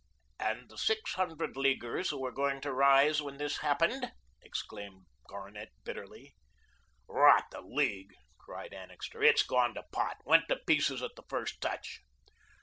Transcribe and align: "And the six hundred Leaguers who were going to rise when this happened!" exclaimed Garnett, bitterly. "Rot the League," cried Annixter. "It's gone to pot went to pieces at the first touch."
"And 0.39 0.67
the 0.67 0.79
six 0.79 1.13
hundred 1.13 1.55
Leaguers 1.55 2.09
who 2.09 2.19
were 2.19 2.31
going 2.31 2.59
to 2.61 2.73
rise 2.73 3.21
when 3.21 3.37
this 3.37 3.59
happened!" 3.59 4.11
exclaimed 4.41 5.05
Garnett, 5.29 5.73
bitterly. 5.83 6.33
"Rot 7.07 7.43
the 7.51 7.61
League," 7.61 8.15
cried 8.39 8.73
Annixter. 8.73 9.21
"It's 9.21 9.43
gone 9.43 9.75
to 9.75 9.83
pot 9.91 10.17
went 10.25 10.47
to 10.49 10.55
pieces 10.55 11.03
at 11.03 11.11
the 11.15 11.23
first 11.29 11.61
touch." 11.61 12.01